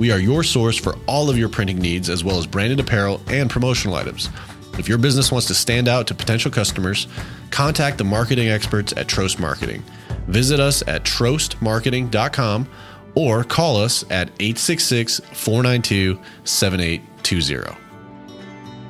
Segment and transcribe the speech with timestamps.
[0.00, 3.20] We are your source for all of your printing needs, as well as branded apparel
[3.26, 4.30] and promotional items.
[4.78, 7.06] If your business wants to stand out to potential customers,
[7.50, 9.84] contact the marketing experts at Trost Marketing.
[10.26, 12.66] Visit us at trostmarketing.com
[13.14, 17.78] or call us at 866 492 7820.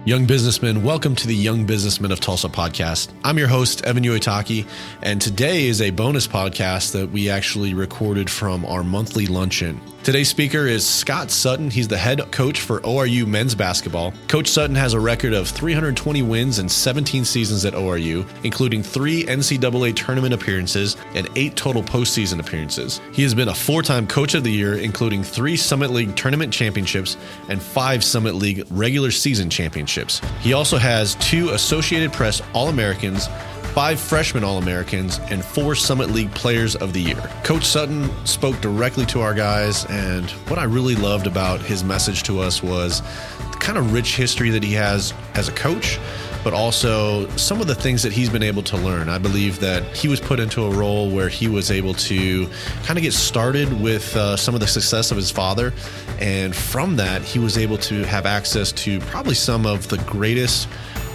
[0.05, 3.11] Young businessmen, welcome to the Young Businessmen of Tulsa podcast.
[3.25, 4.65] I'm your host, Evan Uitaki,
[5.03, 9.81] and today is a bonus podcast that we actually recorded from our monthly luncheon.
[10.03, 11.69] Today's speaker is Scott Sutton.
[11.69, 14.15] He's the head coach for ORU men's basketball.
[14.29, 19.25] Coach Sutton has a record of 320 wins and 17 seasons at ORU, including three
[19.25, 23.03] NCAA tournament appearances and eight total postseason appearances.
[23.13, 26.51] He has been a four time coach of the year, including three Summit League tournament
[26.51, 27.19] championships
[27.51, 30.23] and five Summit League regular season championships.
[30.41, 33.29] He also has two Associated Press All Americans
[33.73, 37.31] five freshman All Americans, and four Summit League Players of the Year.
[37.45, 42.25] Coach Sutton spoke directly to our guys, and what I really loved about his message
[42.25, 45.99] to us was the kind of rich history that he has as a coach.
[46.43, 49.11] But also some of the things that he's been able to learn.
[49.11, 52.49] I believe that he was put into a role where he was able to
[52.85, 55.75] kind of get started with uh, some of the success of his father.
[56.19, 60.67] And from that, he was able to have access to probably some of the greatest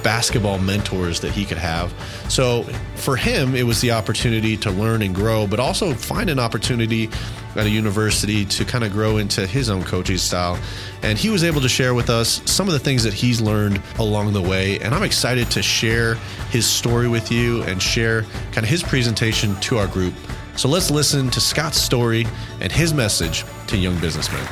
[0.06, 1.92] basketball mentors that he could have.
[2.30, 2.62] So
[2.94, 7.10] for him, it was the opportunity to learn and grow, but also find an opportunity
[7.56, 10.60] at a university to kind of grow into his own coaching style.
[11.02, 13.82] And he was able to share with us some of the things that he's learned
[13.98, 14.78] along the way.
[14.80, 16.16] And I'm excited to share
[16.52, 18.22] his story with you and share
[18.52, 20.14] kind of his presentation to our group.
[20.56, 22.28] So let's listen to Scott's story
[22.62, 24.46] and his message to young businessmen.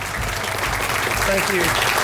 [1.28, 2.03] Thank you.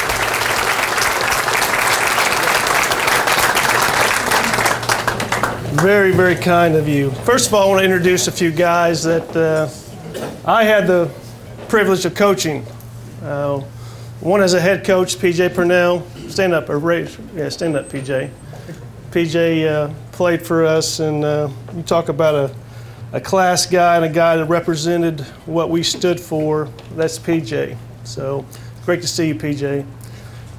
[5.73, 7.11] Very, very kind of you.
[7.11, 9.69] First of all, I want to introduce a few guys that uh,
[10.43, 11.13] I had the
[11.67, 12.65] privilege of coaching.
[13.21, 13.59] Uh,
[14.19, 16.05] one is a head coach, PJ Purnell.
[16.27, 18.31] Stand up, or raise, yeah, stand up, PJ.
[19.11, 22.55] PJ uh, played for us, and uh, you talk about a,
[23.13, 26.67] a class guy and a guy that represented what we stood for.
[26.95, 27.77] That's PJ.
[28.05, 28.43] So
[28.85, 29.85] great to see you, PJ.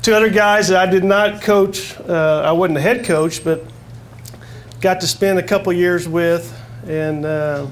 [0.02, 1.98] Two other guys that I did not coach.
[1.98, 3.64] Uh, I wasn't a head coach, but
[4.80, 7.66] got to spend a couple years with, and uh,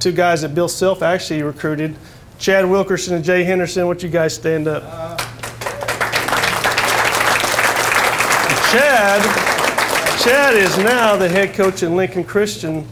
[0.00, 1.96] two guys that Bill Self actually recruited,
[2.38, 3.86] Chad Wilkerson and Jay Henderson.
[3.86, 4.82] What you guys stand up?
[8.72, 9.22] Chad,
[10.20, 12.86] Chad is now the head coach in Lincoln Christian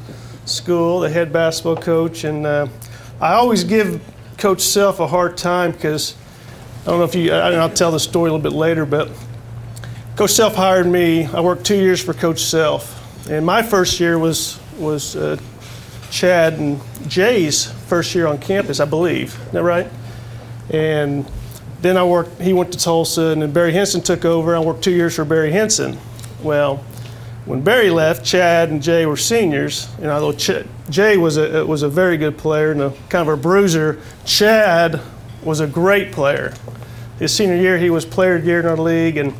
[0.45, 2.69] School, the head basketball coach, and uh,
[3.21, 4.01] I always give
[4.39, 6.15] Coach Self a hard time because
[6.83, 7.33] I don't know if you.
[7.33, 9.11] I'll tell the story a little bit later, but
[10.15, 11.27] Coach Self hired me.
[11.27, 12.96] I worked two years for Coach Self
[13.29, 15.37] and my first year was was uh,
[16.11, 19.39] Chad and Jay's first year on campus, I believe.
[19.47, 19.89] Is that right?
[20.71, 21.31] And
[21.81, 22.41] then I worked.
[22.41, 24.57] He went to Tulsa, and then Barry Hinson took over.
[24.57, 25.99] I worked two years for Barry Hinson.
[26.43, 26.85] Well,
[27.45, 29.89] when Barry left, Chad and Jay were seniors.
[29.99, 33.39] And although Ch- Jay was a was a very good player and a kind of
[33.39, 35.01] a bruiser, Chad
[35.43, 36.55] was a great player.
[37.19, 39.33] His senior year, he was player of the year in our league, and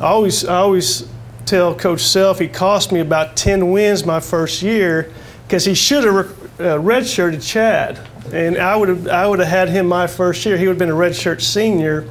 [0.00, 1.08] I always I always
[1.48, 5.10] tell Coach Self he cost me about 10 wins my first year
[5.46, 6.14] because he should have
[6.60, 7.98] uh, redshirted Chad.
[8.32, 10.58] And I would have I would have had him my first year.
[10.58, 12.06] He would have been a redshirt senior.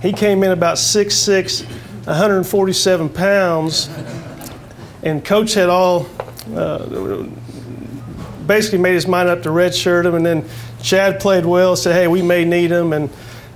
[0.00, 1.64] He came in about 6'6",
[2.04, 3.88] 147 pounds,
[5.02, 6.06] and Coach had all
[6.54, 7.24] uh,
[8.46, 10.14] basically made his mind up to redshirt him.
[10.14, 10.48] And then
[10.80, 13.10] Chad played well, said, "Hey, we may need him," and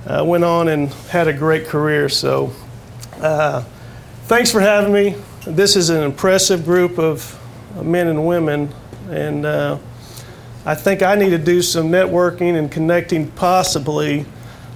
[0.04, 2.08] uh, went on and had a great career.
[2.08, 2.52] So.
[4.30, 5.16] Thanks for having me.
[5.44, 7.36] This is an impressive group of
[7.82, 8.72] men and women,
[9.08, 9.76] and uh,
[10.64, 14.24] I think I need to do some networking and connecting possibly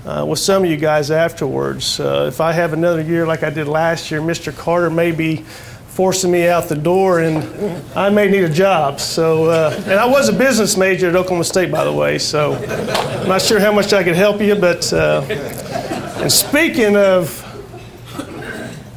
[0.07, 2.01] uh, with some of you guys afterwards.
[2.01, 4.53] Uh, if I have another year like I did last year, Mr.
[4.53, 5.45] Carter may be
[5.87, 8.99] forcing me out the door, and I may need a job.
[8.99, 12.19] So, uh, and I was a business major at Oklahoma State, by the way.
[12.19, 15.25] So, I'm not sure how much I could help you, but uh,
[16.19, 17.44] and speaking of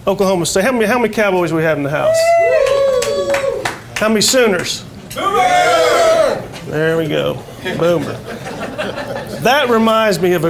[0.07, 0.63] Oklahoma State.
[0.63, 2.15] How many, how many Cowboys we have in the house?
[3.99, 4.85] How many Sooners?
[5.13, 6.41] Boomer!
[6.67, 7.43] There we go.
[7.77, 8.13] Boomer.
[9.41, 10.49] That reminds me of a,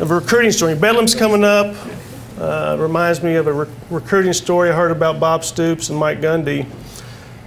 [0.00, 0.74] of a recruiting story.
[0.74, 1.76] Bedlam's coming up.
[2.38, 6.20] Uh, reminds me of a re- recruiting story I heard about Bob Stoops and Mike
[6.20, 6.66] Gundy.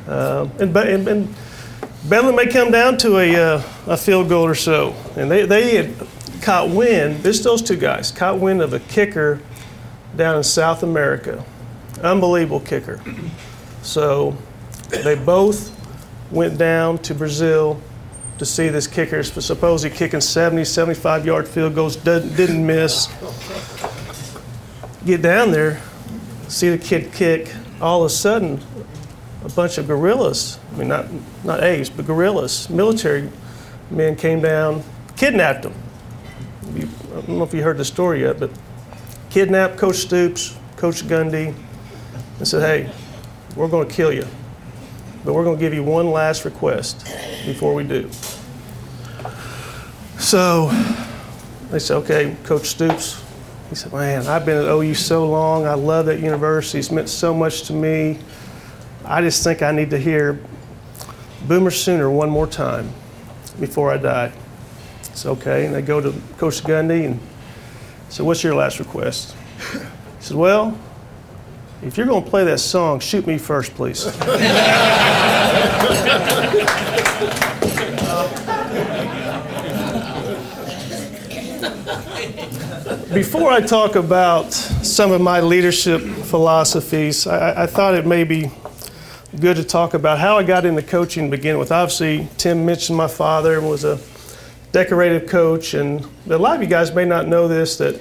[0.07, 1.35] Uh, and, and, and
[2.07, 4.95] Bedlam may come down to a, uh, a field goal or so.
[5.15, 6.07] And they, they had
[6.43, 9.41] caught wind, this those two guys, caught wind of a kicker
[10.15, 11.43] down in South America.
[12.01, 13.01] Unbelievable kicker.
[13.81, 14.37] So
[14.89, 15.75] they both
[16.31, 17.81] went down to Brazil
[18.37, 23.07] to see this kicker, supposedly kicking 70, 75 yard field goals, didn't miss.
[25.05, 25.81] Get down there,
[26.47, 27.53] see the kid kick.
[27.81, 28.61] All of a sudden,
[29.43, 31.07] a bunch of guerrillas, I mean, not,
[31.43, 33.29] not A's, but guerrillas, military
[33.89, 34.83] men came down,
[35.15, 35.73] kidnapped him.
[36.63, 38.51] I don't know if you heard the story yet, but
[39.29, 41.53] kidnapped Coach Stoops, Coach Gundy,
[42.37, 42.93] and said, hey,
[43.55, 44.25] we're going to kill you.
[45.25, 47.05] But we're going to give you one last request
[47.45, 48.09] before we do.
[50.17, 50.69] So
[51.69, 53.23] they said, okay, Coach Stoops.
[53.69, 55.67] He said, man, I've been at OU so long.
[55.67, 56.79] I love that university.
[56.79, 58.17] It's meant so much to me.
[59.05, 60.39] I just think I need to hear
[61.47, 62.91] Boomer Sooner one more time
[63.59, 64.31] before I die.
[65.01, 65.65] It's okay.
[65.65, 67.19] And they go to Coach Gundy and
[68.09, 69.35] said, what's your last request?
[69.71, 69.79] He
[70.19, 70.77] said, well,
[71.81, 74.05] if you're going to play that song, shoot me first, please.
[83.13, 88.51] Before I talk about some of my leadership philosophies, I, I, thought it may be
[89.39, 91.71] good to talk about how I got into coaching to begin with.
[91.71, 93.99] Obviously, Tim mentioned my father was a
[94.71, 97.99] decorated coach, and a lot of you guys may not know this that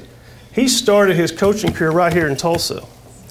[0.52, 2.84] he started his coaching career right here in Tulsa.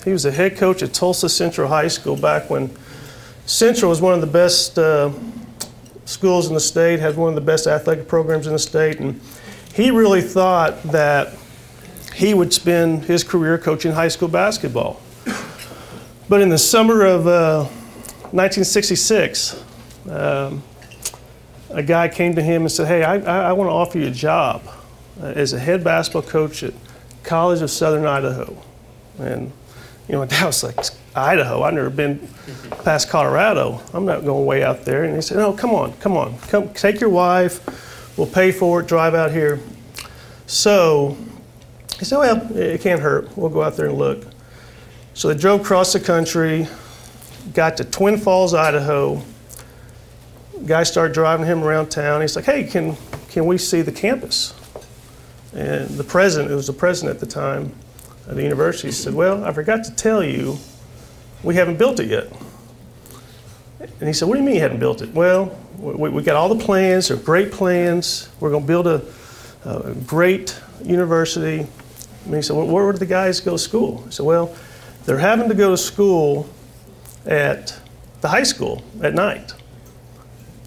[0.03, 2.69] He was a head coach at Tulsa Central High School back when
[3.45, 5.11] Central was one of the best uh,
[6.05, 9.19] schools in the state, had one of the best athletic programs in the state, and
[9.73, 11.33] he really thought that
[12.15, 15.01] he would spend his career coaching high school basketball.
[16.29, 17.63] But in the summer of uh,
[18.31, 19.63] 1966,
[20.09, 20.63] um,
[21.69, 24.07] a guy came to him and said, Hey, I, I, I want to offer you
[24.07, 24.61] a job
[25.21, 26.73] uh, as a head basketball coach at
[27.23, 28.55] College of Southern Idaho.
[29.19, 29.51] And
[30.07, 30.77] you know, dad was like,
[31.15, 32.27] Idaho, I've never been
[32.83, 33.81] past Colorado.
[33.93, 35.03] I'm not going way out there.
[35.03, 36.37] And he said, No, come on, come on.
[36.39, 38.15] Come take your wife.
[38.17, 39.59] We'll pay for it, drive out here.
[40.45, 41.17] So
[41.99, 43.35] he said, Well, it can't hurt.
[43.37, 44.25] We'll go out there and look.
[45.13, 46.67] So they drove across the country,
[47.53, 49.23] got to Twin Falls, Idaho.
[50.65, 52.21] Guy started driving him around town.
[52.21, 52.95] He's like, Hey, can,
[53.29, 54.53] can we see the campus?
[55.53, 57.73] And the president, it was the president at the time,
[58.27, 60.57] of the university said, Well, I forgot to tell you,
[61.43, 62.31] we haven't built it yet.
[63.79, 65.13] And he said, What do you mean you hadn't built it?
[65.13, 68.29] Well, we, we got all the plans, they're great plans.
[68.39, 69.01] We're going to build a,
[69.65, 71.65] a great university.
[72.25, 74.03] And he said, well, Where would the guys go to school?
[74.05, 74.55] I said, Well,
[75.05, 76.49] they're having to go to school
[77.25, 77.79] at
[78.21, 79.53] the high school at night.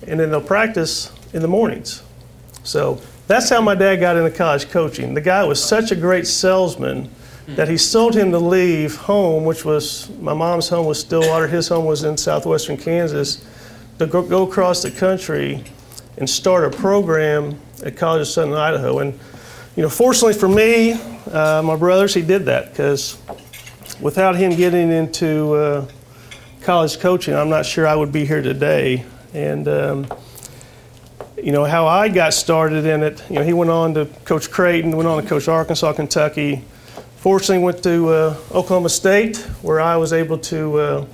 [0.07, 2.03] And then they'll practice in the mornings.
[2.63, 5.15] So that's how my dad got into college coaching.
[5.15, 7.11] The guy was such a great salesman
[7.57, 11.69] that he sold him to leave home, which was my mom's home was Stillwater, his
[11.69, 13.45] home was in southwestern Kansas,
[13.99, 15.65] to go, go across the country
[16.17, 19.01] and start a program at College of Southern Idaho.
[19.01, 19.19] And
[19.77, 20.93] you know, fortunately for me,
[21.33, 23.19] uh, my brothers, he did that because
[24.01, 25.87] without him getting into uh,
[26.63, 29.05] college coaching, I'm not sure I would be here today.
[29.33, 30.07] And um,
[31.37, 33.23] you know how I got started in it.
[33.29, 36.65] You know, he went on to coach Creighton, went on to coach Arkansas, Kentucky
[37.21, 41.07] Fortunately, went to uh, Oklahoma State, where I was able to uh,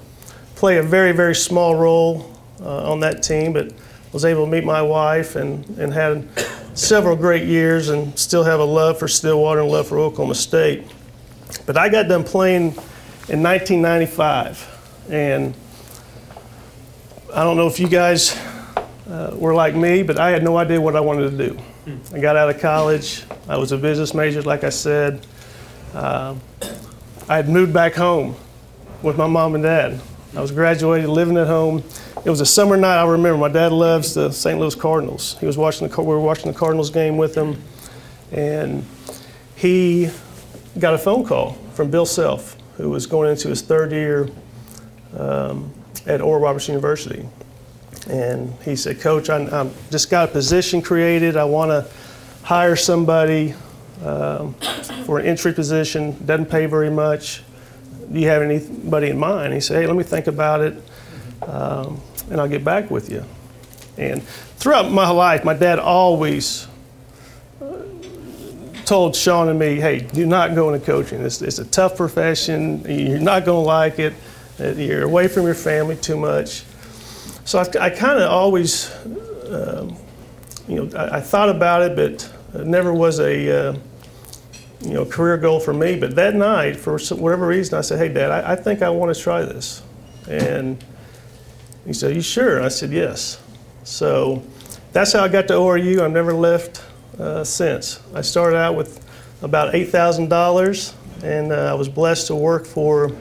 [0.54, 2.32] play a very, very small role
[2.62, 3.72] uh, on that team, but
[4.12, 6.28] was able to meet my wife and, and had
[6.74, 10.84] several great years and still have a love for Stillwater and love for Oklahoma State.
[11.66, 12.66] But I got done playing
[13.28, 15.56] in 1995, and
[17.36, 18.34] I don't know if you guys
[19.06, 21.58] uh, were like me, but I had no idea what I wanted to do.
[22.14, 23.24] I got out of college.
[23.46, 25.26] I was a business major, like I said.
[25.92, 26.36] Uh,
[27.28, 28.36] I had moved back home
[29.02, 30.00] with my mom and dad.
[30.34, 31.84] I was graduated, living at home.
[32.24, 32.96] It was a summer night.
[32.96, 34.58] I remember my dad loves the St.
[34.58, 35.36] Louis Cardinals.
[35.38, 37.62] He was watching the we were watching the Cardinals game with him,
[38.32, 38.82] and
[39.56, 40.08] he
[40.78, 44.26] got a phone call from Bill Self, who was going into his third year
[45.18, 45.70] um,
[46.06, 47.26] at Oral Roberts University.
[48.08, 51.36] And he said, Coach, I, I just got a position created.
[51.36, 51.90] I want to
[52.44, 53.54] hire somebody
[54.04, 54.54] um,
[55.04, 57.42] for an entry position, doesn't pay very much.
[58.12, 59.52] Do you have anybody in mind?
[59.52, 60.80] He said, hey, let me think about it,
[61.42, 63.24] um, and I'll get back with you.
[63.98, 66.68] And throughout my life, my dad always
[67.60, 67.82] uh,
[68.84, 71.22] told Sean and me, hey, do not go into coaching.
[71.22, 72.84] It's, it's a tough profession.
[72.88, 74.12] You're not going to like it.
[74.58, 76.64] You're away from your family too much.
[77.44, 78.90] So I, I kind of always,
[79.50, 79.96] um,
[80.66, 83.76] you know, I, I, thought about it, but it never was a, uh,
[84.80, 85.96] you know, career goal for me.
[85.96, 89.14] But that night, for whatever reason, I said, hey, Dad, I, I think I want
[89.14, 89.82] to try this.
[90.28, 90.82] And
[91.84, 92.62] he said, you sure?
[92.62, 93.40] I said, yes.
[93.84, 94.42] So
[94.92, 96.00] that's how I got to ORU.
[96.00, 96.82] I've never left
[97.18, 98.00] uh, since.
[98.14, 99.04] I started out with
[99.42, 103.12] about $8,000, and uh, I was blessed to work for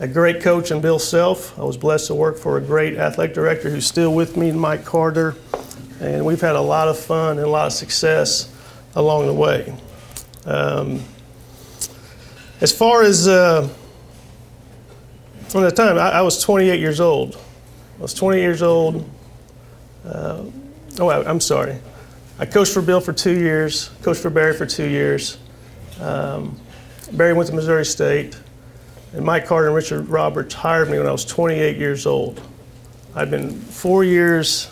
[0.00, 1.58] a great coach in Bill Self.
[1.58, 4.84] I was blessed to work for a great athletic director who's still with me, Mike
[4.84, 5.34] Carter,
[6.00, 8.52] and we've had a lot of fun and a lot of success
[8.94, 9.74] along the way.
[10.44, 11.02] Um,
[12.60, 13.68] as far as uh,
[15.48, 17.36] from the time I, I, was 28 years old,
[17.98, 19.08] I was 20 years old.
[20.04, 20.44] Uh,
[21.00, 21.76] oh, I, am sorry.
[22.38, 25.38] I coached for Bill for two years, coached for Barry for two years.
[26.00, 26.58] Um,
[27.12, 28.38] Barry went to Missouri State,
[29.12, 32.40] and Mike Carter and Richard Roberts hired me when I was 28 years old.
[33.14, 34.70] I'd been four years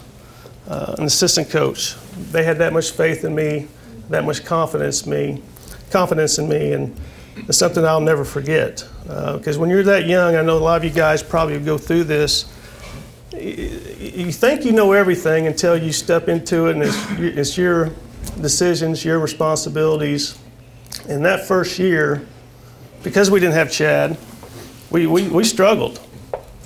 [0.69, 1.95] uh, an assistant coach.
[2.33, 3.69] They had that much faith in me,
[4.11, 5.43] that much confidence in me,
[5.91, 6.99] confidence in me, and
[7.37, 8.87] it's something I'll never forget.
[9.03, 11.79] Because uh, when you're that young, I know a lot of you guys probably go
[11.79, 12.53] through this
[13.37, 17.91] you think you know everything until you step into it and it's, it's your
[18.41, 20.39] decisions, your responsibilities.
[21.09, 22.27] In that first year,
[23.07, 24.19] because we didn't have Chad,
[24.91, 26.01] we, we, we struggled.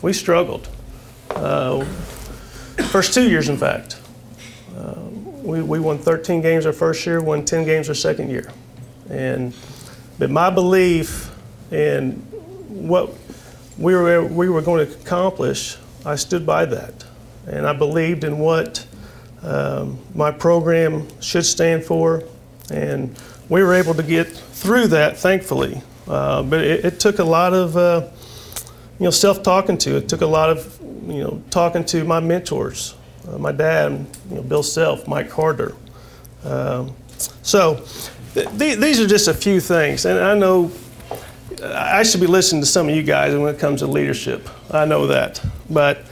[0.00, 0.70] We struggled.
[1.28, 1.84] Uh,
[2.88, 4.00] first two years, in fact.
[4.74, 4.94] Uh,
[5.42, 8.50] we, we won 13 games our first year, won 10 games our second year.
[9.10, 9.52] And
[10.18, 11.30] but my belief
[11.70, 12.12] in
[12.70, 13.10] what
[13.76, 17.04] we were, we were going to accomplish I stood by that.
[17.46, 18.86] And I believed in what
[19.42, 22.24] um, my program should stand for.
[22.70, 23.14] And
[23.50, 25.82] we were able to get through that, thankfully.
[26.10, 28.08] Uh, but it, it, took a lot of, uh,
[28.98, 29.96] you know, self-talking to.
[29.96, 30.76] It took a lot of,
[31.06, 32.96] you know, talking to my mentors,
[33.28, 35.76] uh, my dad, you know, Bill Self, Mike Carter.
[36.42, 36.96] Um,
[37.42, 37.86] so
[38.34, 38.48] th-
[38.78, 40.72] these are just a few things, and I know
[41.62, 44.48] I should be listening to some of you guys when it comes to leadership.
[44.72, 45.40] I know that.
[45.70, 46.02] But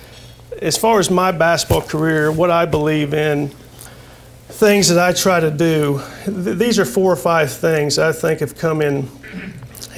[0.62, 3.48] as far as my basketball career, what I believe in,
[4.46, 8.38] things that I try to do, th- these are four or five things I think
[8.38, 9.08] have come in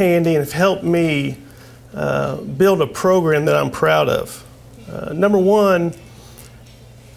[0.00, 1.36] handy and have helped me
[1.92, 4.46] uh, build a program that I'm proud of.
[4.90, 5.92] Uh, number one,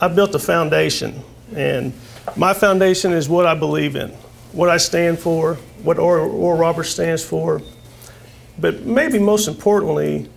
[0.01, 1.23] I built a foundation,
[1.55, 1.93] and
[2.35, 4.09] my foundation is what I believe in,
[4.51, 7.61] what I stand for, what Oral Roberts stands for,
[8.59, 10.29] but maybe most importantly,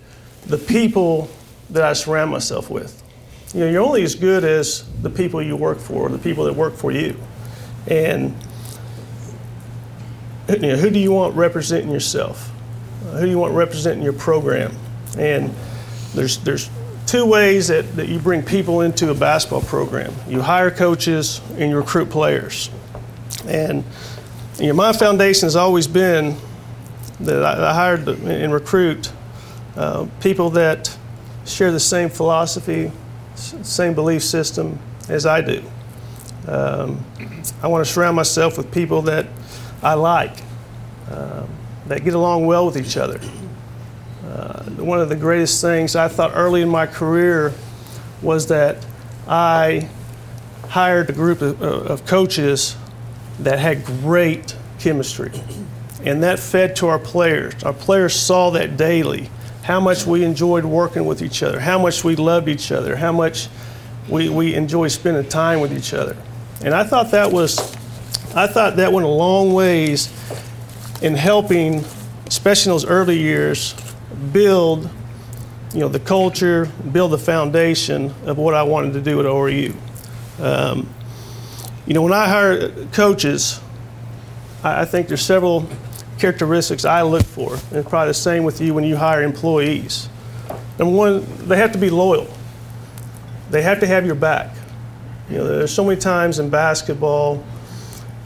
[0.47, 1.29] the people
[1.71, 3.03] that I surround myself with.
[3.55, 6.55] You know, you're only as good as the people you work for, the people that
[6.55, 7.17] work for you.
[7.88, 8.37] And
[10.49, 12.50] you know, who do you want representing yourself?
[13.07, 14.75] Uh, who do you want representing your program?
[15.19, 15.53] And
[16.15, 16.71] there's, there's
[17.07, 21.71] two ways that, that you bring people into a basketball program you hire coaches and
[21.71, 22.71] you recruit players.
[23.47, 23.85] And
[24.59, 26.37] you know, my foundation has always been
[27.21, 29.12] that I, I hired and recruit
[29.76, 30.97] uh, people that
[31.45, 32.91] share the same philosophy,
[33.35, 35.62] same belief system as I do.
[36.49, 37.05] Um,
[37.62, 39.26] I want to surround myself with people that
[39.83, 40.42] I like,
[41.11, 41.49] um,
[41.87, 43.21] that get along well with each other.
[44.26, 47.52] Uh, one of the greatest things I thought early in my career
[48.23, 48.85] was that
[49.28, 49.88] I
[50.68, 52.76] hired a group of, of coaches
[53.40, 55.30] that had great chemistry.
[56.04, 57.62] And that fed to our players.
[57.64, 59.30] Our players saw that daily
[59.62, 63.11] how much we enjoyed working with each other, how much we loved each other, how
[63.11, 63.49] much
[64.09, 66.16] we, we enjoyed spending time with each other.
[66.64, 67.75] And I thought that was,
[68.37, 70.12] I thought that went a long ways
[71.00, 71.83] in helping,
[72.26, 73.75] especially in those early years,
[74.31, 74.90] build,
[75.73, 79.75] you know, the culture, build the foundation of what I wanted to do at ORU.
[80.38, 80.87] Um,
[81.87, 83.59] you know, when I hire coaches,
[84.62, 85.66] I, I think there's several
[86.19, 87.55] characteristics I look for.
[87.55, 90.11] And it's probably the same with you when you hire employees.
[90.78, 92.28] Number one, they have to be loyal.
[93.49, 94.55] They have to have your back.
[95.31, 97.43] You know, there's so many times in basketball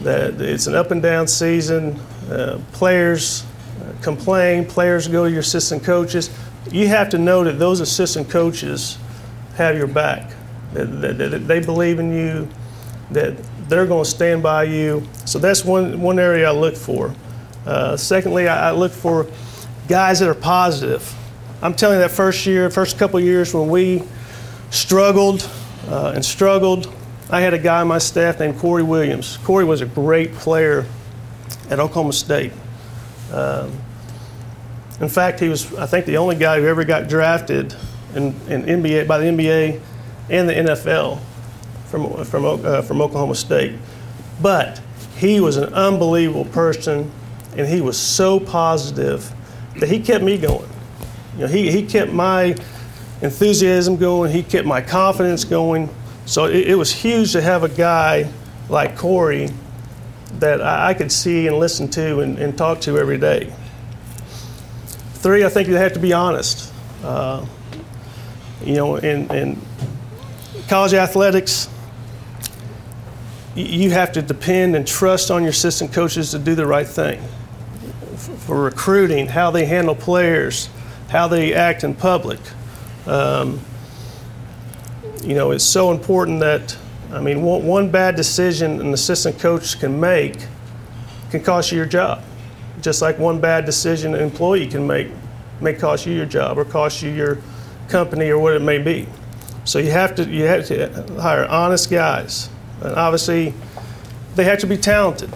[0.03, 1.99] that it's an up and down season.
[2.29, 3.45] Uh, players
[3.81, 6.29] uh, complain, players go to your assistant coaches.
[6.71, 8.97] You have to know that those assistant coaches
[9.55, 10.31] have your back,
[10.73, 12.47] that, that, that they believe in you,
[13.11, 13.35] that
[13.67, 15.07] they're going to stand by you.
[15.25, 17.13] So that's one, one area I look for.
[17.65, 19.27] Uh, secondly, I, I, look for
[19.87, 21.15] guys that are positive.
[21.61, 24.03] I'm telling you that first year, first couple years when we
[24.71, 25.47] struggled
[25.87, 26.91] uh, and struggled,
[27.31, 29.37] I had a guy on my staff named Corey Williams.
[29.45, 30.85] Corey was a great player
[31.69, 32.51] at Oklahoma State.
[33.31, 33.71] Um,
[34.99, 37.73] in fact, he was, I think, the only guy who ever got drafted
[38.13, 39.81] in, in NBA by the NBA
[40.29, 41.21] and the NFL
[41.85, 43.75] from from uh, from Oklahoma State.
[44.41, 44.81] But
[45.15, 47.09] he was an unbelievable person,
[47.55, 49.31] and he was so positive
[49.79, 50.69] that he kept me going.
[51.35, 52.55] You know, he, he kept my
[53.21, 54.33] enthusiasm going.
[54.33, 55.89] He kept my confidence going.
[56.25, 58.31] So it, it was huge to have a guy
[58.69, 59.49] like Corey
[60.39, 63.53] that I, I could see and listen to and, and, talk to every day.
[65.15, 66.73] Three, I think you have to be honest.
[67.03, 67.45] Uh,
[68.63, 69.61] you know, in, in
[70.67, 71.69] college athletics,
[73.55, 77.21] you have to depend and trust on your assistant coaches to do the right thing.
[78.15, 80.69] For recruiting, how they handle players,
[81.09, 82.39] how they act in public.
[83.05, 83.59] Um,
[85.23, 86.77] you know, it's so important that,
[87.11, 90.37] I mean, one, one bad decision an assistant coach can make
[91.29, 92.23] can cost you your job.
[92.81, 95.09] Just like one bad decision an employee can make
[95.61, 97.37] may cost you your job or cost you your
[97.87, 99.07] company or what it may be.
[99.63, 100.89] So you have to you have to
[101.21, 102.49] hire honest guys,
[102.81, 103.53] and obviously
[104.35, 105.31] they have to be talented.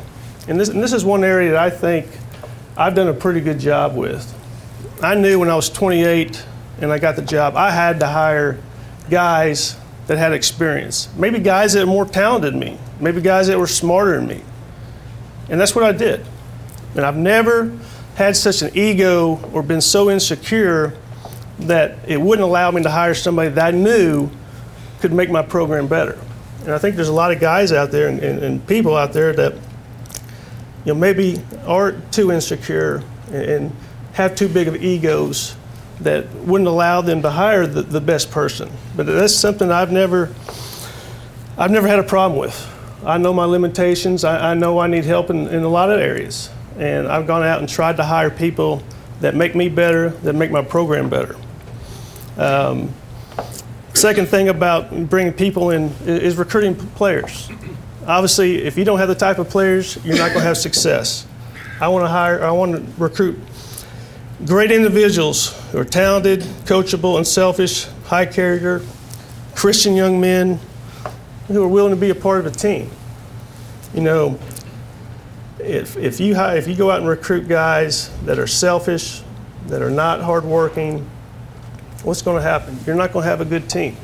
[0.47, 2.07] And this and this is one area that I think
[2.75, 4.31] I've done a pretty good job with.
[5.03, 6.43] I knew when I was 28
[6.81, 8.59] and I got the job, I had to hire
[9.09, 11.09] guys that had experience.
[11.15, 12.77] Maybe guys that were more talented than me.
[12.99, 14.41] Maybe guys that were smarter than me.
[15.49, 16.25] And that's what I did.
[16.95, 17.77] And I've never
[18.15, 20.93] had such an ego or been so insecure
[21.59, 24.29] that it wouldn't allow me to hire somebody that I knew
[24.99, 26.17] could make my program better.
[26.61, 29.13] And I think there's a lot of guys out there and, and, and people out
[29.13, 33.75] there that you know maybe are too insecure and, and
[34.13, 35.55] have too big of egos
[36.01, 38.69] that wouldn't allow them to hire the, the best person.
[38.95, 40.33] But that's something I've never
[41.57, 42.71] I've never had a problem with.
[43.05, 44.23] I know my limitations.
[44.23, 46.49] I, I know I need help in, in a lot of areas.
[46.77, 48.83] And I've gone out and tried to hire people
[49.21, 51.37] that make me better, that make my program better.
[52.37, 52.93] Um,
[53.93, 57.49] second thing about bringing people in is recruiting players.
[58.05, 61.25] Obviously, if you don't have the type of players, you're not going to have success.
[61.79, 63.39] I want to hire, I want to recruit
[64.43, 68.81] great individuals who are talented, coachable, unselfish, high character,
[69.55, 70.59] Christian young men
[71.47, 72.89] who are willing to be a part of a team.
[73.93, 74.39] You know,
[75.59, 79.21] if, if, you, if you go out and recruit guys that are selfish,
[79.67, 81.07] that are not hardworking,
[82.03, 82.77] what's going to happen?
[82.85, 83.95] You're not going to have a good team.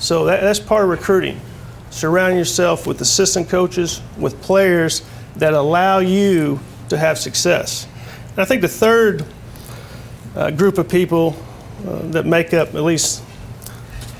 [0.00, 1.40] So that, that's part of recruiting.
[1.90, 5.02] Surround yourself with assistant coaches, with players
[5.36, 7.86] that allow you to have success.
[8.30, 9.24] And I think the third
[10.38, 11.36] uh, group of people
[11.86, 13.24] uh, that make up at least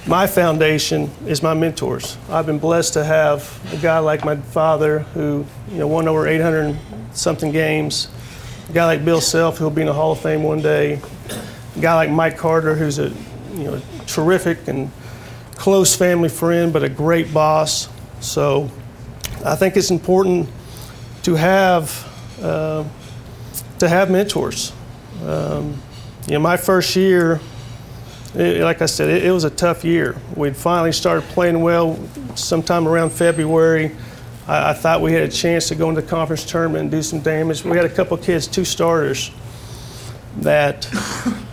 [0.04, 2.16] my foundation is my mentors.
[2.28, 6.26] I've been blessed to have a guy like my father who you know won over
[6.26, 6.76] 800
[7.12, 8.09] something games,
[8.68, 11.00] a guy like Bill Self who'll be in the Hall of Fame one day,
[11.76, 13.11] a guy like Mike Carter who's a
[13.52, 14.90] you know terrific and
[15.54, 17.88] close family friend but a great boss.
[18.20, 18.70] So
[19.44, 20.48] I think it's important
[21.22, 22.83] to have uh,
[23.78, 24.72] to have mentors.
[25.24, 25.81] Um,
[26.28, 27.40] you know, my first year,
[28.34, 30.14] it, like I said, it, it, was a tough year.
[30.36, 31.98] We'd finally started playing well
[32.34, 33.96] sometime around February.
[34.46, 37.02] I, I, thought we had a chance to go into the conference tournament and do
[37.02, 37.64] some damage.
[37.64, 39.30] We had a couple kids, two starters,
[40.40, 40.86] that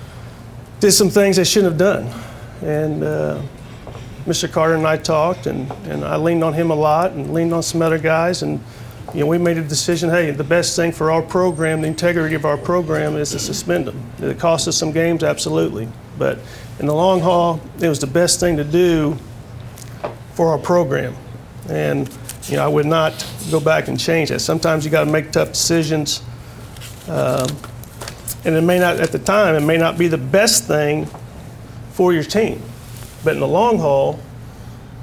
[0.82, 2.24] did some things they shouldn't have done.
[2.62, 3.42] And uh,
[4.26, 4.52] Mr.
[4.52, 7.64] Carter and I talked, and, and I leaned on him a lot and leaned on
[7.64, 8.44] some other guys.
[8.44, 8.62] and
[9.14, 12.36] you know, we made a decision, hey, the best thing for our program, the integrity
[12.36, 14.12] of our program, is to suspend them.
[14.18, 15.24] Did it cost us some games?
[15.24, 15.88] Absolutely.
[16.18, 16.40] But
[16.80, 19.18] in the long haul, it was the best thing to do
[20.34, 21.16] for our program.
[21.70, 22.10] And,
[22.44, 24.40] you know, I would not go back and change that.
[24.40, 26.22] Sometimes you got to make tough decisions.
[27.08, 27.48] Um,
[28.44, 31.08] and it may not, at the time, it may not be the best thing
[31.92, 32.62] for your team.
[33.24, 34.20] But in the long haul,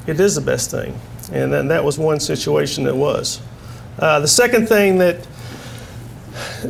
[0.07, 0.99] it is the best thing.
[1.33, 3.41] And then that was one situation that was.
[3.99, 5.27] Uh, the second thing that,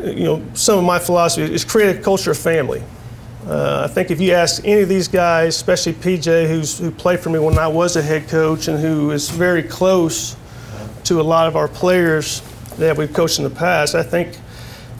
[0.02, 2.82] you know, some of my philosophy is create a culture of family.
[3.46, 7.20] Uh, I think if you ask any of these guys, especially PJ, who's, who played
[7.20, 10.36] for me when I was a head coach and who is very close
[11.04, 12.40] to a lot of our players
[12.78, 14.38] that we've coached in the past, I think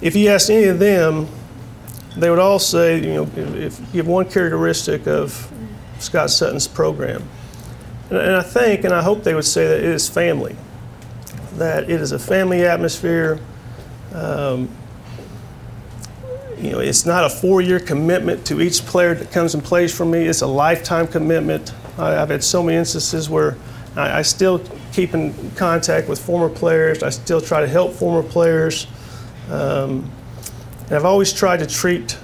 [0.01, 1.29] if you ask any of them,
[2.17, 5.51] they would all say, you know, if you have one characteristic of
[5.99, 7.29] Scott Sutton's program,
[8.11, 10.57] and, and I think and I hope they would say that it is family
[11.57, 13.39] that it is a family atmosphere.
[14.15, 14.69] Um,
[16.59, 20.05] you know, it's not a four-year commitment to each player that comes and plays for
[20.05, 20.21] me.
[20.21, 21.73] It's a lifetime commitment.
[21.99, 23.57] I, have had so many instances where
[23.97, 24.63] I, I, still
[24.93, 27.03] keep in contact with former players.
[27.03, 28.87] I still try to help former players.
[29.51, 30.11] Um,
[30.87, 32.17] and I've always tried to treat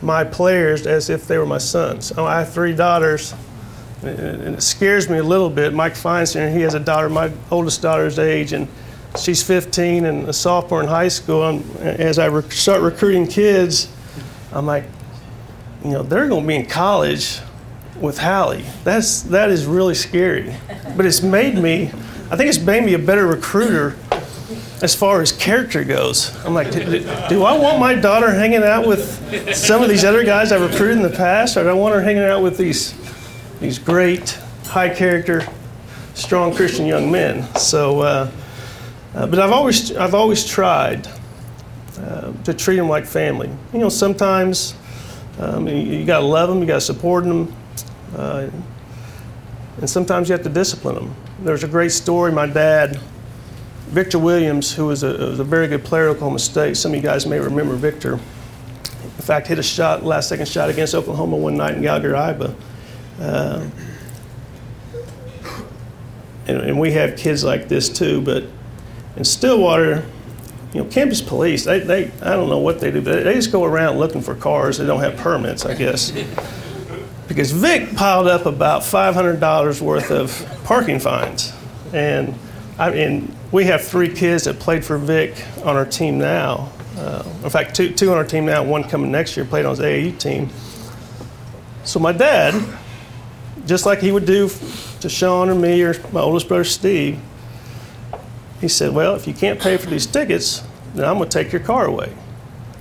[0.00, 2.12] my players as if they were my sons.
[2.12, 3.34] I have three daughters,
[4.04, 5.72] and it scares me a little bit.
[5.72, 8.68] Mike Feinstein, he has a daughter, my oldest daughter's age, and
[9.18, 11.48] she's 15 and a sophomore in high school.
[11.48, 13.92] And as I rec- start recruiting kids,
[14.52, 14.84] I'm like,
[15.84, 17.40] you know, they're going to be in college
[18.00, 18.64] with Hallie.
[18.84, 20.54] That's that is really scary.
[20.96, 21.84] But it's made me,
[22.30, 23.96] I think it's made me a better recruiter
[24.82, 26.34] as far as character goes.
[26.44, 30.24] I'm like, do, do I want my daughter hanging out with some of these other
[30.24, 32.92] guys I recruited in the past, or do I want her hanging out with these
[33.62, 35.46] these great, high character,
[36.14, 37.42] strong Christian young men?
[37.54, 38.30] So, uh,
[39.14, 41.08] uh, but I've always I've always tried
[41.98, 43.50] uh, to treat them like family.
[43.72, 44.74] You know, sometimes
[45.38, 47.54] um, you, you got to love them, you got to support them,
[48.16, 48.48] uh,
[49.78, 51.14] and sometimes you have to discipline them.
[51.42, 52.32] There's a great story.
[52.32, 53.00] My dad
[53.92, 56.96] Victor Williams, who was a, was a very good player at Oklahoma State, some of
[56.96, 58.14] you guys may remember Victor.
[58.14, 62.54] In fact, hit a shot, last second shot against Oklahoma one night in Gallagher Iba.
[63.20, 63.68] Uh,
[66.46, 68.44] and, and, we have kids like this too, but
[69.16, 70.04] in Stillwater,
[70.72, 73.52] you know, campus police, they, they I don't know what they do, but they just
[73.52, 74.78] go around looking for cars.
[74.78, 76.12] They don't have permits, I guess.
[77.28, 81.50] Because Vic piled up about $500 worth of parking fines.
[81.94, 82.34] And
[82.78, 86.70] I mean, we have three kids that played for Vic on our team now.
[86.96, 89.70] Uh, in fact, two, two on our team now, one coming next year, played on
[89.76, 90.50] his AAU team.
[91.84, 92.54] So my dad,
[93.66, 94.50] just like he would do
[95.00, 97.18] to Sean or me or my oldest brother Steve,
[98.60, 100.62] he said, Well, if you can't pay for these tickets,
[100.94, 102.14] then I'm going to take your car away.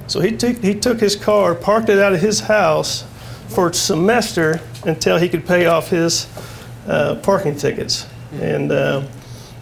[0.07, 3.05] So he, t- he took his car, parked it out of his house
[3.47, 6.27] for a semester until he could pay off his
[6.87, 8.07] uh, parking tickets.
[8.33, 9.03] And uh,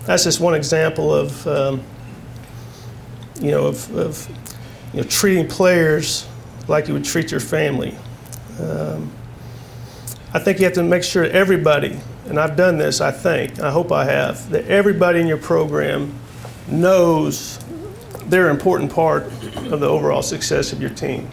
[0.05, 1.84] that's just one example of, um,
[3.39, 4.29] you know, of, of,
[4.93, 6.27] you know, treating players
[6.67, 7.95] like you would treat your family.
[8.60, 9.12] Um,
[10.34, 13.72] I think you have to make sure everybody, and I've done this, I think, I
[13.72, 16.13] hope I have, that everybody in your program
[16.68, 17.60] knows
[18.26, 21.28] they're an important part of the overall success of your team.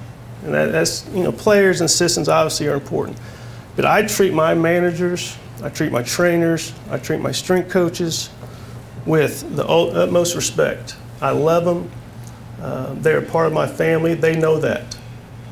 [0.45, 3.19] And that, that's, you know, players and systems obviously are important.
[3.75, 8.31] But I treat my managers, I treat my trainers, I treat my strength coaches,
[9.07, 10.97] with the utmost respect.
[11.23, 11.91] I love them.
[12.61, 14.15] Uh, they're part of my family.
[14.15, 14.96] They know that.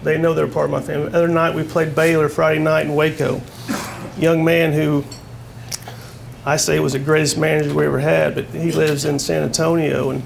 [0.05, 1.09] They know they're part of my family.
[1.09, 3.41] The other night we played Baylor Friday night in Waco.
[4.19, 5.03] Young man who
[6.45, 10.11] I say was the greatest manager we ever had, but he lives in San Antonio
[10.11, 10.23] and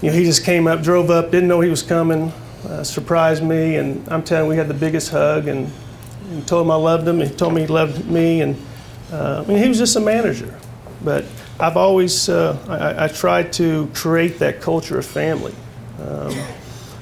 [0.00, 2.32] you know he just came up, drove up, didn't know he was coming,
[2.66, 5.70] uh, surprised me, and I'm telling you, we had the biggest hug and,
[6.30, 7.20] and told him I loved him.
[7.20, 8.56] He told me he loved me, and
[9.12, 10.58] uh, I mean he was just a manager,
[11.04, 11.26] but
[11.60, 15.54] I've always uh, I, I tried to create that culture of family.
[16.00, 16.34] Um,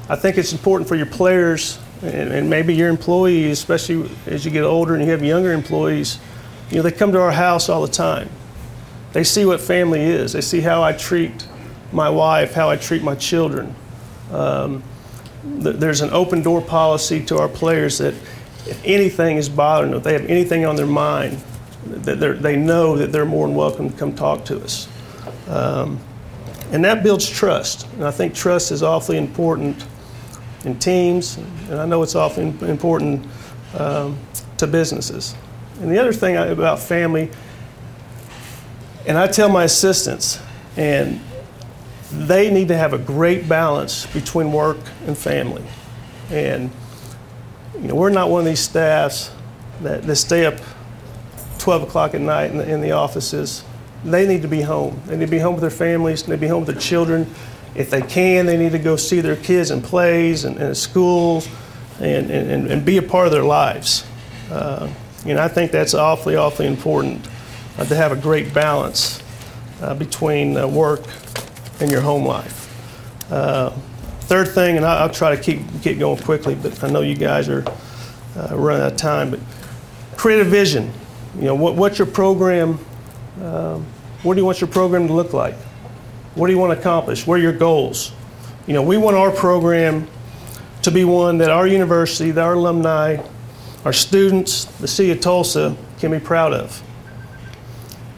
[0.08, 4.50] I think it's important for your players and, and, maybe your employees, especially as you
[4.50, 6.18] get older and you have younger employees.
[6.70, 8.28] You know, they come to our house all the time.
[9.12, 10.32] They see what family is.
[10.32, 11.48] They see how I treat
[11.92, 13.74] my wife, how I treat my children.
[14.30, 14.82] Um,
[15.62, 18.14] th- there's an open door policy to our players that
[18.66, 21.42] if anything is bothering them, if they have anything on their mind,
[21.86, 24.88] that they know that they're more than welcome to come talk to us.
[25.48, 25.98] Um,
[26.72, 27.86] and that builds trust.
[27.92, 29.86] And I think trust is awfully important
[30.66, 31.38] in teams,
[31.70, 33.24] and I know it's often important
[33.78, 34.18] um,
[34.58, 35.34] to businesses.
[35.80, 37.30] And the other thing about family,
[39.06, 40.40] and I tell my assistants,
[40.76, 41.20] and
[42.10, 45.64] they need to have a great balance between work and family.
[46.30, 46.70] And
[47.80, 49.30] you know, we're not one of these staffs
[49.82, 50.54] that, that stay up
[51.58, 53.62] 12 o'clock at night in the, in the offices.
[54.04, 55.00] They need to be home.
[55.06, 56.24] They need to be home with their families.
[56.24, 57.32] They need to be home with their children.
[57.74, 61.48] If they can, they need to go see their kids in plays and, and schools
[62.00, 64.06] and, and, and be a part of their lives.
[64.50, 64.90] Uh,
[65.24, 67.26] you know, I think that's awfully, awfully important
[67.78, 69.22] uh, to have a great balance
[69.80, 71.02] uh, between uh, work
[71.80, 72.62] and your home life.
[73.30, 73.70] Uh,
[74.20, 77.16] third thing, and I'll, I'll, try to keep get going quickly, but I know you
[77.16, 77.64] guys are
[78.36, 79.40] uh, running out of time, but
[80.16, 80.92] create a vision.
[81.36, 82.78] You know, what, what's your program?
[83.42, 83.84] Um,
[84.22, 85.56] what do you want your program to look like?
[86.36, 87.26] What do you want to accomplish?
[87.26, 88.12] What are your goals?
[88.66, 90.06] You know, we want our program
[90.82, 93.16] to be one that our university, that our alumni,
[93.86, 96.82] our students, the city of Tulsa can be proud of.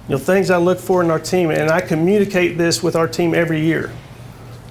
[0.09, 3.07] You know, things I look for in our team, and I communicate this with our
[3.07, 3.93] team every year.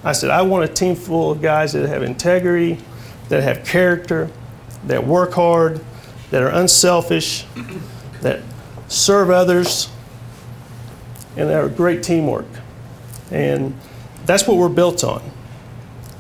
[0.04, 2.80] I said, I want a team full of guys that have integrity,
[3.30, 4.30] that have character,
[4.88, 5.80] that work hard,
[6.32, 7.46] that are unselfish,
[8.22, 8.42] that
[8.90, 9.90] serve others,
[11.38, 12.48] and that are great teamwork.
[13.32, 13.78] And
[14.26, 15.22] that's what we're built on.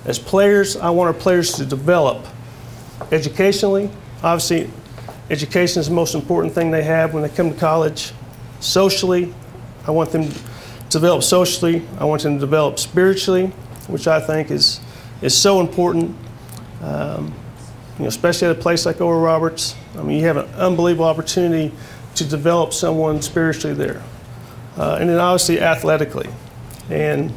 [0.05, 2.25] As players, I want our players to develop
[3.11, 3.89] educationally.
[4.23, 4.69] Obviously,
[5.29, 8.13] education is the most important thing they have when they come to college.
[8.59, 9.33] Socially,
[9.85, 10.39] I want them to
[10.89, 11.85] develop socially.
[11.99, 13.47] I want them to develop spiritually,
[13.87, 14.79] which I think is,
[15.21, 16.15] is so important.
[16.81, 17.33] Um,
[17.97, 19.75] you know, especially at a place like Oral Roberts.
[19.97, 21.73] I mean, you have an unbelievable opportunity
[22.15, 24.03] to develop someone spiritually there.
[24.77, 26.29] Uh, and then obviously athletically.
[26.89, 27.33] And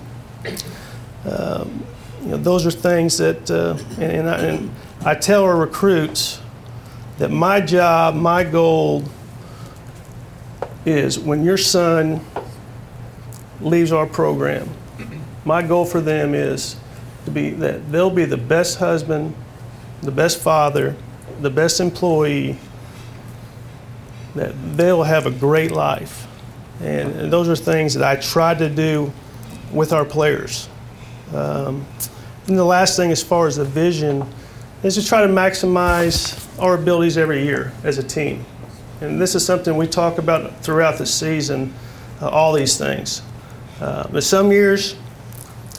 [1.25, 1.85] um,
[2.23, 4.71] you know, those are things that, uh, and, and, I, and
[5.05, 6.41] I tell our recruits
[7.19, 9.05] that my job, my goal
[10.85, 12.25] is when your son
[13.61, 14.69] leaves our program,
[15.45, 16.77] my goal for them is
[17.25, 19.35] to be that they'll be the best husband,
[20.03, 20.97] the best father,
[21.41, 22.57] the best employee,
[24.35, 26.27] that they'll have a great life.
[26.81, 29.13] And, and those are things that I try to do
[29.73, 30.69] with our players.
[31.35, 31.87] Um,
[32.47, 34.27] and the last thing, as far as the vision,
[34.83, 38.45] is to try to maximize our abilities every year as a team.
[39.01, 41.73] And this is something we talk about throughout the season,
[42.21, 43.23] uh, all these things.
[43.81, 44.95] Uh, but some years,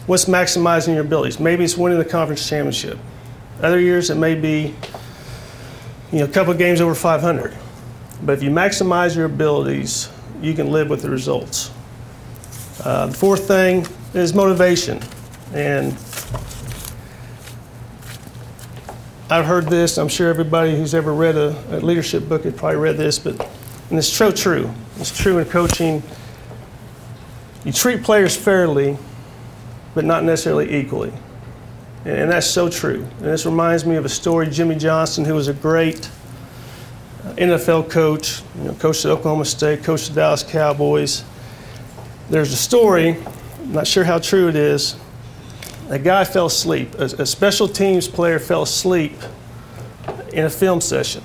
[0.08, 1.39] what's maximizing your abilities?
[1.39, 2.97] Maybe it's winning the conference championship.
[3.62, 4.73] Other years, it may be
[6.12, 7.56] you know, a couple games over 500.
[8.23, 10.10] But if you maximize your abilities,
[10.41, 11.71] you can live with the results.
[12.84, 14.99] Uh, the fourth thing is motivation.
[15.53, 15.93] And
[19.29, 22.77] I've heard this, I'm sure everybody who's ever read a, a leadership book had probably
[22.79, 23.39] read this, but
[23.89, 24.71] and it's so true.
[24.99, 26.01] It's true in coaching.
[27.65, 28.97] You treat players fairly,
[29.93, 31.12] but not necessarily equally.
[32.05, 33.05] And that's so true.
[33.17, 36.10] And this reminds me of a story Jimmy Johnson, who was a great
[37.36, 41.23] NFL coach, you know, coached at Oklahoma State, coached the Dallas Cowboys.
[42.29, 43.17] There's a story,
[43.60, 44.95] I'm not sure how true it is.
[45.89, 46.95] A guy fell asleep.
[46.95, 49.13] A, a special teams player fell asleep
[50.31, 51.23] in a film session.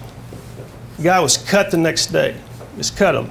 [0.96, 2.36] The guy was cut the next day.
[2.76, 3.30] Just cut him.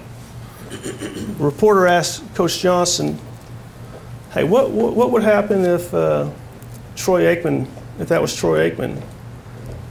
[0.69, 3.19] The reporter asked Coach Johnson,
[4.31, 6.29] "Hey, what what, what would happen if uh,
[6.95, 7.67] Troy Aikman,
[7.99, 9.01] if that was Troy Aikman?"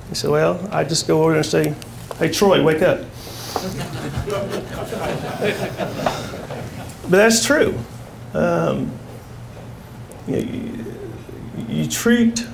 [0.09, 1.75] He said, "Well, I'd just go over there and say,
[2.19, 3.01] Hey, Troy, wake up.
[7.05, 7.79] but that's true.
[8.33, 8.91] Um,
[10.27, 10.85] you, you,
[11.69, 12.47] you treat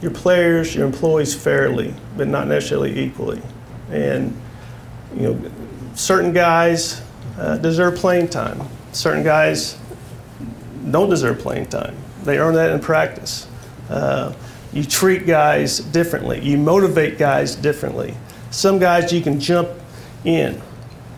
[0.00, 3.40] your players, your employees fairly, but not necessarily equally.
[3.90, 4.36] And
[5.16, 5.50] you know,
[5.94, 7.02] certain guys
[7.38, 8.60] uh, deserve playing time.
[8.92, 9.78] Certain guys
[10.90, 11.96] don't deserve playing time.
[12.24, 13.46] They earn that in practice.
[13.88, 14.32] Uh,
[14.72, 16.40] you treat guys differently.
[16.40, 18.14] You motivate guys differently.
[18.50, 19.68] Some guys you can jump
[20.24, 20.60] in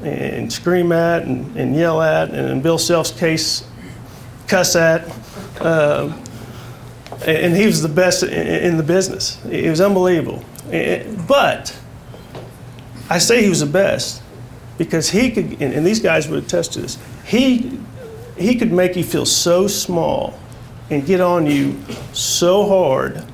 [0.07, 3.67] and scream at and, and yell at, and in Bill Self's case,
[4.47, 5.09] cuss at.
[5.61, 6.17] Uh,
[7.27, 9.43] and he was the best in the business.
[9.47, 10.45] It was unbelievable.
[11.27, 11.77] But
[13.09, 14.23] I say he was the best
[14.79, 17.79] because he could, and these guys would attest to this, he,
[18.37, 20.39] he could make you feel so small
[20.91, 21.81] and get on you
[22.13, 23.25] so hard.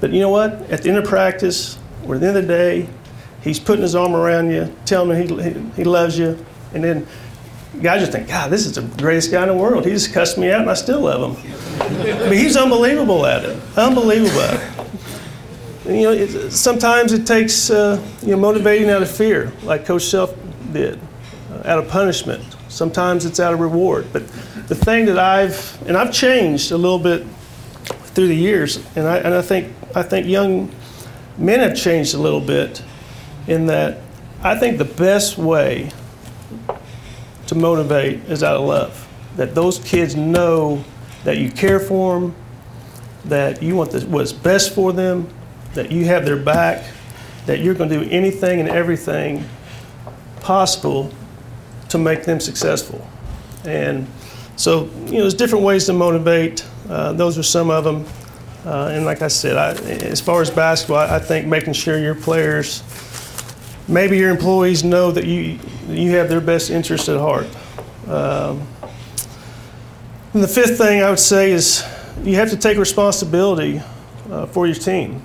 [0.00, 0.52] But you know what?
[0.70, 2.88] At the end of practice, or at the end of the day,
[3.44, 7.06] He's putting his arm around you, telling you he, he, he loves you, and then
[7.82, 9.84] guys just think, God, this is the greatest guy in the world.
[9.84, 11.52] He just cussed me out, and I still love him.
[11.78, 13.60] but he's unbelievable at it.
[13.76, 14.40] Unbelievable.
[15.84, 19.84] And, you know, it, sometimes it takes uh, you know motivating out of fear, like
[19.84, 20.34] Coach Self
[20.72, 20.98] did,
[21.52, 22.42] uh, out of punishment.
[22.68, 24.06] Sometimes it's out of reward.
[24.12, 24.26] But
[24.68, 27.26] the thing that I've and I've changed a little bit
[28.14, 30.74] through the years, and I, and I think I think young
[31.36, 32.82] men have changed a little bit
[33.46, 34.00] in that
[34.42, 35.90] I think the best way
[37.46, 39.08] to motivate is out of love.
[39.36, 40.84] That those kids know
[41.24, 42.34] that you care for them,
[43.24, 45.28] that you want what's best for them,
[45.74, 46.84] that you have their back,
[47.46, 49.44] that you're going to do anything and everything
[50.40, 51.10] possible
[51.88, 53.06] to make them successful.
[53.64, 54.06] And
[54.56, 56.64] so, you know, there's different ways to motivate.
[56.88, 58.06] Uh, those are some of them.
[58.64, 59.72] Uh, and like I said, I,
[60.04, 62.82] as far as basketball, I think making sure your players
[63.88, 67.46] maybe your employees know that you you have their best interest at heart.
[68.08, 68.66] Um,
[70.32, 71.84] and the fifth thing I would say is
[72.22, 73.80] you have to take responsibility
[74.30, 75.22] uh, for your team.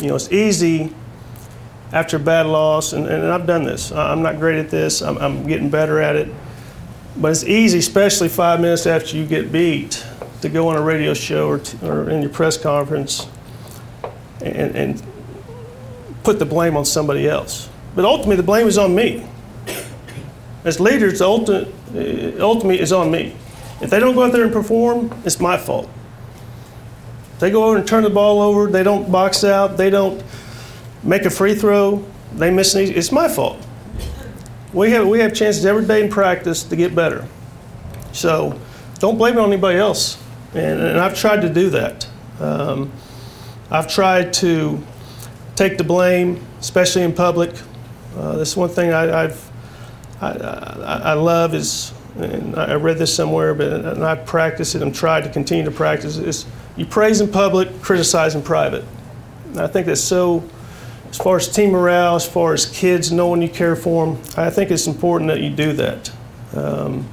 [0.00, 0.94] You know, it's easy
[1.92, 3.90] after a bad loss, and, and I've done this.
[3.90, 5.00] I'm not great at this.
[5.00, 6.28] I'm, I'm getting better at it.
[7.16, 10.04] But it's easy, especially five minutes after you get beat,
[10.42, 13.26] to go on a radio show or, t- or in your press conference
[14.40, 15.02] and, and
[16.28, 17.70] put the blame on somebody else.
[17.96, 19.26] But ultimately, the blame is on me.
[20.62, 23.34] As leaders, the ultimate, uh, ultimately is on me.
[23.80, 25.88] If they don't go out there and perform, it's my fault.
[27.32, 28.70] If They go over and turn the ball over.
[28.70, 29.78] They don't box out.
[29.78, 30.22] They don't
[31.02, 32.04] make a free throw.
[32.34, 32.94] They miss an easy.
[32.94, 33.56] It's my fault.
[34.74, 37.26] We have we have chances every day in practice to get better.
[38.12, 38.60] So
[38.98, 40.22] don't blame it on anybody else.
[40.52, 42.06] And, and I've tried to do that.
[42.38, 42.92] Um,
[43.70, 44.84] I've tried to
[45.58, 47.50] take the blame, especially in public.
[48.16, 49.50] Uh, that's one thing I, I've
[50.20, 54.82] I, I, I love is, and I read this somewhere, but and I practice it
[54.82, 58.84] and tried to continue to practice is you praise in public, criticize in private.
[59.46, 60.48] And I think that's so,
[61.10, 64.50] as far as team morale, as far as kids knowing you care for them, I
[64.50, 66.12] think it's important that you do that.
[66.54, 67.08] Um,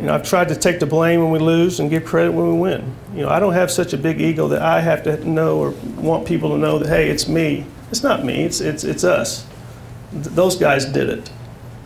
[0.00, 2.48] you know, I've tried to take the blame when we lose and give credit when
[2.52, 2.94] we win.
[3.14, 5.70] You know, I don't have such a big ego that I have to know or
[5.98, 7.66] want people to know that, hey, it's me.
[7.90, 9.46] It's not me, it's, it's, it's us.
[10.12, 11.30] Th- those guys did it.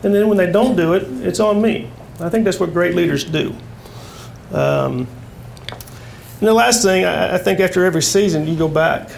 [0.05, 1.91] And then when they don't do it, it's on me.
[2.21, 3.53] I think that's what great leaders do.
[4.53, 5.09] Um,
[6.39, 9.11] and the last thing, I, I think after every season, you go back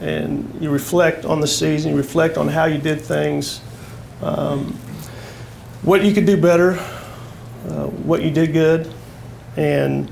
[0.00, 3.60] and you reflect on the season, you reflect on how you did things,
[4.22, 4.72] um,
[5.82, 6.78] what you could do better,
[7.68, 8.92] uh, what you did good,
[9.56, 10.10] and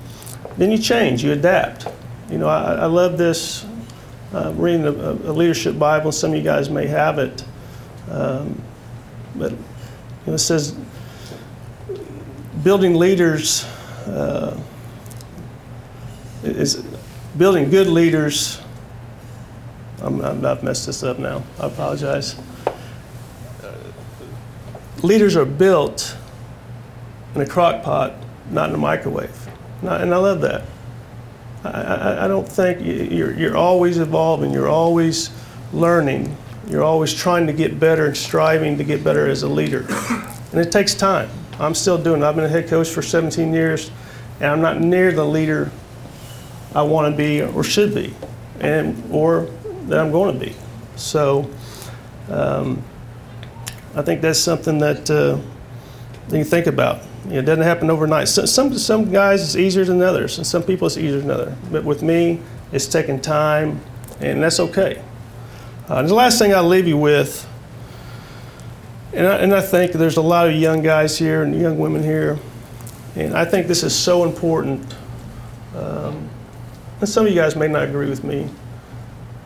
[0.57, 1.87] then you change, you adapt.
[2.31, 3.65] You know, I, I love this,
[4.35, 7.45] uh, reading a, a leadership Bible, some of you guys may have it.
[8.11, 8.61] Um,
[9.37, 9.59] but you
[10.27, 10.77] know, it says,
[12.63, 13.65] building leaders
[14.07, 14.61] uh,
[16.43, 16.85] is
[17.37, 18.61] building good leaders.
[20.03, 21.43] I'm, I'm, I've messed this up now.
[21.59, 22.37] I apologize.
[25.03, 26.17] Leaders are built
[27.41, 28.15] in a crock pot,
[28.51, 29.49] not in a microwave.
[29.83, 30.63] And I love that.
[31.65, 32.81] I, I, I don't think
[33.13, 35.31] you're, you're always evolving, you're always
[35.73, 36.37] learning,
[36.69, 39.87] you're always trying to get better and striving to get better as a leader.
[40.51, 41.29] And it takes time.
[41.61, 42.25] I'm still doing it.
[42.25, 43.91] I've been a head coach for 17 years,
[44.41, 45.71] and I'm not near the leader
[46.75, 48.15] I want to be or should be,
[48.59, 49.51] and or
[49.89, 50.57] that I'm going to be.
[50.97, 51.51] So
[52.31, 52.83] um,
[53.95, 55.39] I think that's something that uh,
[56.35, 57.03] you think about.
[57.31, 58.29] It doesn't happen overnight.
[58.29, 61.55] So, some some guys it's easier than others, and some people it's easier than others.
[61.71, 62.41] But with me,
[62.73, 63.81] it's taking time,
[64.21, 65.03] and that's okay.
[65.89, 67.47] Uh, the last thing I'll leave you with,
[69.13, 72.03] and I, and I think there's a lot of young guys here and young women
[72.03, 72.39] here,
[73.17, 74.95] and I think this is so important.
[75.77, 76.29] Um,
[77.01, 78.49] and some of you guys may not agree with me,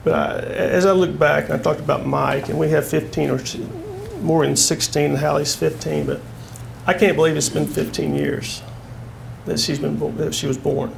[0.04, 3.40] but I, as I look back, I talked about Mike, and we have 15 or
[4.20, 6.20] more than 16, and Hallie's 15, but
[6.86, 8.62] I can't believe it's been 15 years
[9.46, 10.94] that she's been that she was born,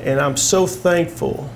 [0.00, 1.50] and I'm so thankful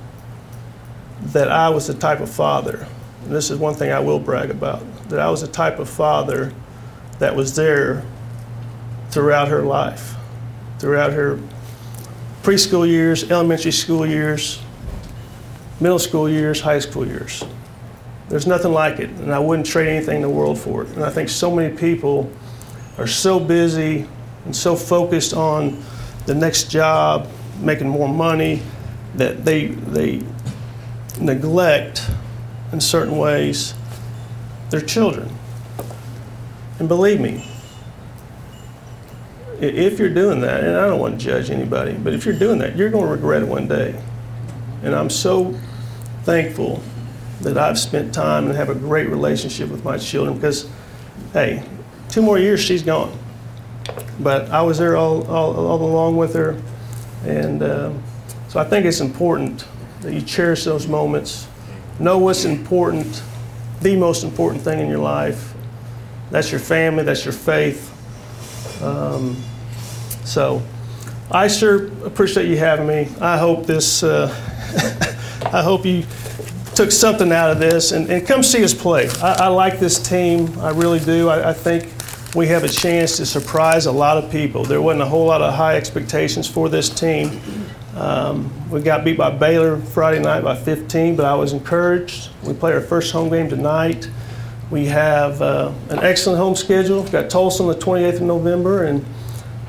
[1.21, 2.87] that I was the type of father.
[3.25, 5.89] And this is one thing I will brag about: that I was the type of
[5.89, 6.53] father
[7.19, 8.05] that was there
[9.11, 10.15] throughout her life,
[10.79, 11.39] throughout her
[12.43, 14.61] preschool years, elementary school years,
[15.81, 17.45] middle school years, high school years.
[18.29, 20.89] There's nothing like it, and I wouldn't trade anything in the world for it.
[20.91, 22.31] And I think so many people
[22.99, 24.07] are so busy
[24.45, 25.83] and so focused on
[26.27, 27.29] the next job,
[27.61, 28.63] making more money,
[29.15, 30.23] that they, they
[31.21, 32.11] neglect,
[32.73, 33.75] in certain ways,
[34.71, 35.31] their children.
[36.79, 37.49] And believe me,
[39.61, 42.59] if you're doing that, and I don't want to judge anybody, but if you're doing
[42.59, 43.99] that, you're going to regret it one day.
[44.83, 45.59] And I'm so
[46.25, 46.83] thankful
[47.41, 50.69] that I've spent time and have a great relationship with my children because,
[51.33, 51.63] hey,
[52.09, 53.17] two more years, she's gone.
[54.21, 56.61] But I was there all, all, all along with her.
[57.25, 58.03] And um,
[58.49, 59.67] so I think it's important
[60.01, 61.49] that you cherish those moments.
[61.99, 63.23] Know what's important,
[63.81, 65.55] the most important thing in your life.
[66.31, 67.93] That's your family, that's your faith.
[68.83, 69.37] Um,
[70.25, 70.63] so
[71.31, 73.09] I sure appreciate you having me.
[73.21, 74.29] I hope this, uh,
[75.53, 76.05] I hope you
[76.75, 79.09] took something out of this and, and come see us play.
[79.23, 81.29] I, I like this team, I really do.
[81.29, 81.96] I, I think
[82.37, 84.63] we have a chance to surprise a lot of people.
[84.63, 87.41] There wasn't a whole lot of high expectations for this team.
[87.95, 92.29] Um, we got beat by Baylor Friday night by 15, but I was encouraged.
[92.43, 94.11] We play our first home game tonight.
[94.71, 97.01] We have uh, an excellent home schedule.
[97.01, 99.03] We've got Tulsa on the 28th of November, and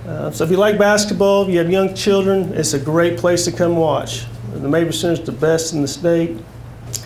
[0.05, 3.45] uh, so if you like basketball, if you have young children, it's a great place
[3.45, 4.25] to come watch.
[4.51, 6.37] The Mabee Center is the best in the state.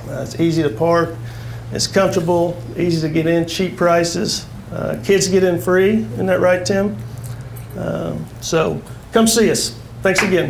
[0.10, 1.16] Uh, it's easy to park,
[1.72, 4.48] it's comfortable, easy to get in, cheap prices.
[4.72, 6.96] Uh, kids get in free, isn't that right, Tim?
[7.78, 9.72] Um, so come see us.
[10.02, 10.50] Thanks again.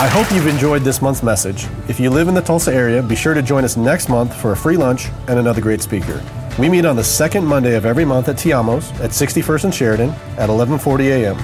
[0.00, 1.66] I hope you've enjoyed this month's message.
[1.86, 4.52] If you live in the Tulsa area, be sure to join us next month for
[4.52, 6.24] a free lunch and another great speaker.
[6.58, 10.08] We meet on the second Monday of every month at Tiamos at 61st and Sheridan
[10.38, 11.36] at 11:40 a.m.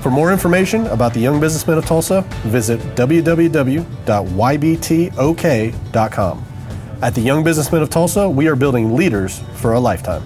[0.00, 3.84] For more information about the Young Businessmen of Tulsa, visit www.ybtok.com.
[7.02, 10.22] At the Young Businessmen of Tulsa, we are building leaders for a lifetime.